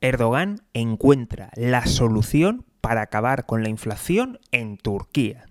Erdogan 0.00 0.62
encuentra 0.74 1.50
la 1.56 1.84
solución 1.86 2.64
para 2.80 3.02
acabar 3.02 3.46
con 3.46 3.64
la 3.64 3.68
inflación 3.68 4.38
en 4.52 4.76
Turquía. 4.76 5.46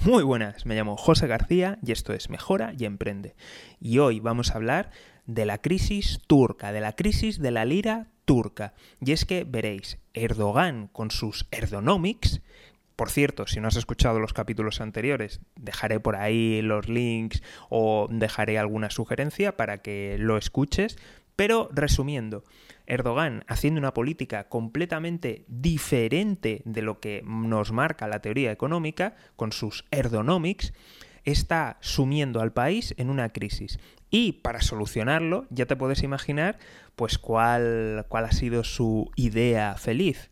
Muy 0.00 0.24
buenas, 0.24 0.66
me 0.66 0.74
llamo 0.74 0.96
José 0.96 1.28
García 1.28 1.78
y 1.80 1.92
esto 1.92 2.12
es 2.12 2.28
Mejora 2.28 2.74
y 2.76 2.86
Emprende. 2.86 3.36
Y 3.80 4.00
hoy 4.00 4.18
vamos 4.18 4.50
a 4.50 4.56
hablar 4.56 4.90
de 5.26 5.46
la 5.46 5.58
crisis 5.58 6.18
turca, 6.26 6.72
de 6.72 6.80
la 6.80 6.94
crisis 6.94 7.38
de 7.38 7.52
la 7.52 7.64
lira 7.64 8.08
turca. 8.24 8.74
Y 9.00 9.12
es 9.12 9.24
que 9.24 9.44
veréis, 9.44 9.98
Erdogan 10.12 10.88
con 10.88 11.12
sus 11.12 11.46
Erdonomics, 11.52 12.42
por 12.96 13.10
cierto, 13.10 13.46
si 13.46 13.60
no 13.60 13.68
has 13.68 13.76
escuchado 13.76 14.18
los 14.18 14.32
capítulos 14.32 14.80
anteriores, 14.80 15.40
dejaré 15.54 16.00
por 16.00 16.16
ahí 16.16 16.62
los 16.62 16.88
links 16.88 17.42
o 17.68 18.08
dejaré 18.10 18.58
alguna 18.58 18.90
sugerencia 18.90 19.56
para 19.56 19.78
que 19.78 20.16
lo 20.18 20.36
escuches. 20.36 20.96
Pero 21.36 21.68
resumiendo, 21.72 22.44
Erdogan 22.86 23.44
haciendo 23.48 23.78
una 23.78 23.94
política 23.94 24.48
completamente 24.48 25.44
diferente 25.48 26.62
de 26.64 26.82
lo 26.82 27.00
que 27.00 27.22
nos 27.24 27.72
marca 27.72 28.08
la 28.08 28.20
teoría 28.20 28.52
económica, 28.52 29.16
con 29.36 29.52
sus 29.52 29.84
Erdonomics, 29.90 30.72
está 31.24 31.78
sumiendo 31.80 32.40
al 32.40 32.52
país 32.52 32.94
en 32.98 33.10
una 33.10 33.30
crisis. 33.30 33.78
Y 34.10 34.32
para 34.32 34.60
solucionarlo, 34.60 35.46
ya 35.50 35.66
te 35.66 35.76
puedes 35.76 36.02
imaginar, 36.02 36.58
pues 36.94 37.18
cuál, 37.18 38.06
cuál 38.08 38.26
ha 38.26 38.32
sido 38.32 38.62
su 38.62 39.10
idea 39.16 39.74
feliz. 39.76 40.30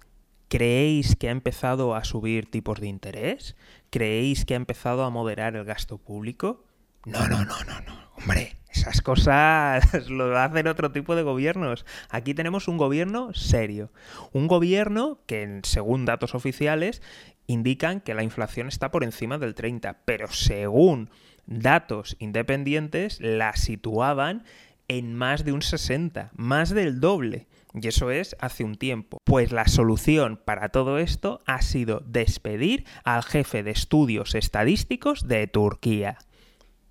¿Creéis 0.48 1.16
que 1.16 1.28
ha 1.28 1.32
empezado 1.32 1.94
a 1.94 2.04
subir 2.04 2.50
tipos 2.50 2.78
de 2.78 2.86
interés? 2.86 3.56
¿Creéis 3.90 4.44
que 4.44 4.54
ha 4.54 4.58
empezado 4.58 5.02
a 5.04 5.10
moderar 5.10 5.56
el 5.56 5.64
gasto 5.64 5.98
público? 5.98 6.64
No, 7.06 7.26
no, 7.26 7.44
no, 7.44 7.64
no, 7.64 7.80
no. 7.80 8.10
Hombre, 8.16 8.56
esas 8.82 9.00
cosas 9.00 9.84
lo 10.10 10.36
hacen 10.36 10.66
otro 10.66 10.90
tipo 10.90 11.14
de 11.14 11.22
gobiernos. 11.22 11.86
Aquí 12.10 12.34
tenemos 12.34 12.66
un 12.66 12.78
gobierno 12.78 13.32
serio. 13.32 13.92
Un 14.32 14.48
gobierno 14.48 15.20
que, 15.26 15.60
según 15.62 16.04
datos 16.04 16.34
oficiales, 16.34 17.00
indican 17.46 18.00
que 18.00 18.14
la 18.14 18.24
inflación 18.24 18.66
está 18.66 18.90
por 18.90 19.04
encima 19.04 19.38
del 19.38 19.54
30, 19.54 20.00
pero 20.04 20.28
según 20.32 21.10
datos 21.46 22.16
independientes 22.18 23.20
la 23.20 23.54
situaban 23.54 24.44
en 24.88 25.14
más 25.14 25.44
de 25.44 25.52
un 25.52 25.62
60, 25.62 26.32
más 26.34 26.70
del 26.70 26.98
doble. 26.98 27.46
Y 27.74 27.86
eso 27.86 28.10
es 28.10 28.36
hace 28.40 28.64
un 28.64 28.74
tiempo. 28.74 29.18
Pues 29.24 29.52
la 29.52 29.66
solución 29.68 30.40
para 30.44 30.70
todo 30.70 30.98
esto 30.98 31.40
ha 31.46 31.62
sido 31.62 32.02
despedir 32.04 32.84
al 33.04 33.22
jefe 33.22 33.62
de 33.62 33.70
estudios 33.70 34.34
estadísticos 34.34 35.28
de 35.28 35.46
Turquía. 35.46 36.18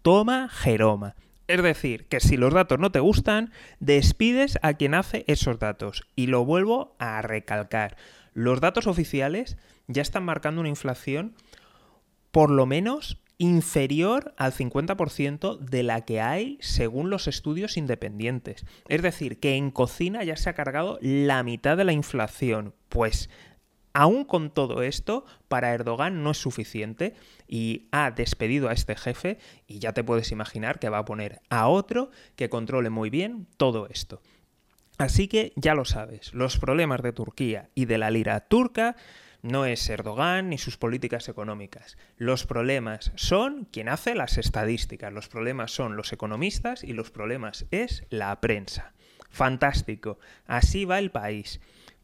Toma 0.02 0.48
Jeroma. 0.50 1.16
Es 1.52 1.62
decir, 1.62 2.06
que 2.06 2.22
si 2.22 2.38
los 2.38 2.54
datos 2.54 2.80
no 2.80 2.94
te 2.94 3.02
gustan, 3.02 3.52
despides 3.82 4.58
a 4.62 4.74
quien 4.76 4.94
hace 4.94 5.26
esos 5.28 5.60
datos. 5.60 6.04
Y 6.16 6.28
lo 6.28 6.46
vuelvo 6.46 6.96
a 6.98 7.22
recalcar. 7.22 7.98
Los 8.34 8.62
datos 8.62 8.88
oficiales 8.88 9.58
ya 9.88 10.02
están 10.02 10.24
marcando 10.24 10.62
una 10.62 10.70
inflación 10.70 11.36
por 12.32 12.50
lo 12.50 12.66
menos 12.66 13.22
inferior 13.38 14.34
al 14.38 14.54
50% 14.54 15.58
de 15.60 15.84
la 15.84 16.06
que 16.06 16.22
hay 16.22 16.58
según 16.62 17.10
los 17.10 17.28
estudios 17.28 17.76
independientes. 17.76 18.66
Es 18.88 19.02
decir, 19.02 19.42
que 19.42 19.56
en 19.56 19.72
cocina 19.72 20.24
ya 20.24 20.38
se 20.38 20.50
ha 20.50 20.54
cargado 20.54 21.00
la 21.02 21.44
mitad 21.44 21.76
de 21.76 21.84
la 21.84 21.92
inflación. 21.92 22.74
Pues 22.88 23.30
aún 23.94 24.26
con 24.26 24.52
todo 24.52 24.84
esto, 24.84 25.26
para 25.48 25.74
Erdogan 25.74 26.24
no 26.24 26.32
es 26.32 26.38
suficiente 26.38 27.16
y 27.48 27.88
ha 27.92 28.12
despedido 28.12 28.70
a 28.70 28.74
este 28.74 28.96
jefe 28.96 29.38
y 29.68 29.80
ya 29.80 29.94
te 29.94 30.04
puedes 30.04 30.32
imaginar 30.32 30.80
que 30.80 30.90
va 30.90 31.00
a 31.00 31.06
poner 31.06 31.42
a 31.50 31.68
otro 31.68 32.12
que 32.36 32.50
controle 32.50 32.90
muy 32.90 33.10
bien 33.10 33.48
todo 33.58 33.88
esto. 33.88 34.22
Así 34.98 35.28
que 35.28 35.54
ya 35.56 35.74
lo 35.74 35.86
sabes, 35.86 36.34
los 36.34 36.58
problemas 36.58 37.02
de 37.02 37.14
Turquía 37.14 37.70
y 37.74 37.86
de 37.86 37.98
la 37.98 38.12
lira 38.12 38.40
turca 38.42 38.96
no 39.42 39.66
es 39.66 39.90
Erdogan 39.90 40.50
ni 40.50 40.58
sus 40.58 40.78
políticas 40.78 41.28
económicas. 41.28 41.98
Los 42.18 42.46
problemas 42.46 43.12
son 43.16 43.66
quien 43.66 43.90
hace 43.90 44.14
las 44.14 44.38
estadísticas, 44.38 45.12
los 45.12 45.28
problemas 45.28 45.72
son 45.72 45.98
los 45.98 46.14
economistas 46.14 46.84
y 46.84 46.94
los 46.94 47.10
problemas 47.10 47.66
es 47.72 48.04
la 48.10 48.40
prensa. 48.40 48.94
Fantástico, 49.32 50.20
así 50.46 50.86
va 50.86 51.00
el 51.00 51.10
país. 51.10 51.60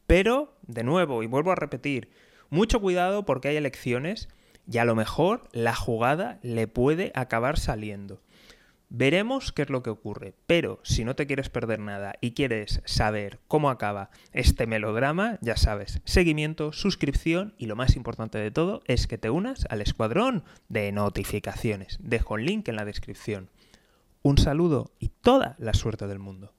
Pero, 0.07 0.57
de 0.63 0.83
nuevo, 0.83 1.21
y 1.21 1.27
vuelvo 1.27 1.51
a 1.51 1.55
repetir, 1.55 2.09
mucho 2.49 2.79
cuidado 2.79 3.25
porque 3.25 3.49
hay 3.49 3.57
elecciones 3.57 4.29
y 4.69 4.77
a 4.77 4.85
lo 4.85 4.95
mejor 4.95 5.49
la 5.51 5.75
jugada 5.75 6.39
le 6.41 6.67
puede 6.67 7.11
acabar 7.13 7.59
saliendo. 7.59 8.21
Veremos 8.89 9.51
qué 9.51 9.63
es 9.63 9.69
lo 9.69 9.83
que 9.83 9.89
ocurre, 9.89 10.33
pero 10.45 10.79
si 10.83 11.03
no 11.03 11.13
te 11.13 11.27
quieres 11.27 11.49
perder 11.49 11.79
nada 11.79 12.13
y 12.21 12.31
quieres 12.31 12.81
saber 12.85 13.39
cómo 13.49 13.69
acaba 13.69 14.11
este 14.31 14.65
melodrama, 14.65 15.39
ya 15.41 15.57
sabes, 15.57 15.99
seguimiento, 16.05 16.71
suscripción 16.71 17.53
y 17.57 17.65
lo 17.65 17.75
más 17.75 17.97
importante 17.97 18.37
de 18.37 18.49
todo 18.49 18.81
es 18.87 19.07
que 19.07 19.17
te 19.17 19.29
unas 19.29 19.65
al 19.69 19.81
escuadrón 19.81 20.45
de 20.69 20.93
notificaciones. 20.93 21.97
Dejo 22.01 22.37
el 22.37 22.45
link 22.45 22.69
en 22.69 22.77
la 22.77 22.85
descripción. 22.85 23.49
Un 24.21 24.37
saludo 24.37 24.93
y 24.99 25.09
toda 25.09 25.57
la 25.59 25.73
suerte 25.73 26.07
del 26.07 26.19
mundo. 26.19 26.53